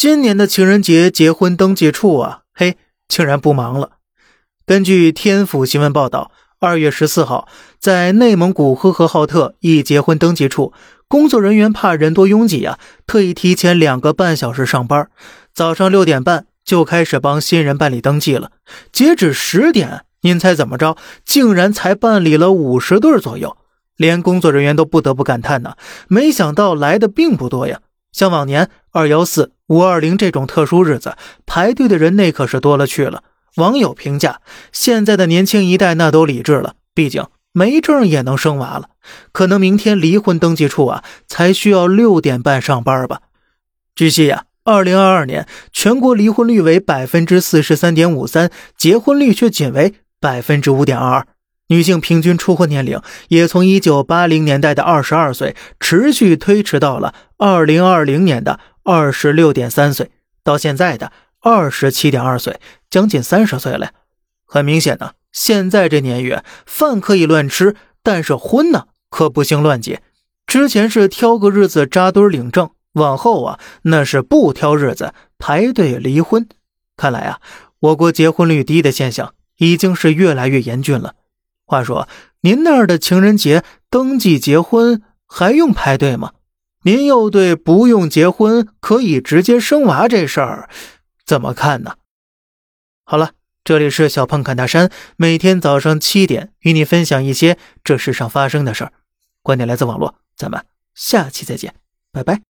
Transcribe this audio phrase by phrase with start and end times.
[0.00, 3.98] 今年的情人节结婚登记处啊，嘿，竟然不忙了。
[4.64, 7.46] 根据天府新闻报道，二月十四号，
[7.78, 10.72] 在内蒙古呼和浩特一结婚登记处，
[11.06, 15.10] 工作人员怕人多拥挤啊，特意提前两个半小时上班，
[15.52, 18.52] 早上六点半就开始帮新人办理登记了。
[18.90, 20.96] 截止十点，您猜怎么着？
[21.26, 23.54] 竟然才办理了五十对左右，
[23.98, 25.74] 连工作人员都不得不感叹呢，
[26.08, 27.80] 没想到来的并不多呀。
[28.12, 33.22] 像往年二幺四、五二零这种特殊日子，排队的人那可是多了去了。
[33.56, 34.40] 网友评价：
[34.72, 38.90] 现在的年轻一代那都理智了，毕竟没证也能生娃了。
[39.32, 43.22] 可能明天离婚登记处啊，才需要六点半上班吧。
[43.94, 51.26] 据悉呀，二零二二年全国离婚率为百分之四十三点五三，结婚率却仅为百分之五点二二。
[51.70, 60.10] 女性平均初婚年龄也从一九八零年代的二十二岁，持续推迟到了二零二零年的二十六点三岁，
[60.42, 63.92] 到现在的二十七点二岁，将近三十岁了。
[64.44, 70.02] 很明显呢，现在这年月，饭可以乱吃，但是婚呢可不行乱结。
[70.48, 76.48] 之前是挑个日子扎堆领证，往后啊那是不挑日子排队离婚。
[76.96, 77.38] 看来啊，
[77.78, 81.14] 我国结婚率低的现象已经是越来越严峻了。
[81.70, 82.08] 话说，
[82.40, 86.32] 您那儿的情人节登记结婚还用排队吗？
[86.82, 90.68] 您又对不用结婚可以直接生娃这事儿
[91.24, 91.94] 怎么看呢？
[93.04, 98.92] 好了，这里是小胖侃大山，每天早上七点与你分享一些这世上发生的事儿。
[99.40, 100.64] 观点来自网络，咱们
[100.96, 101.72] 下期再见，
[102.10, 102.49] 拜拜。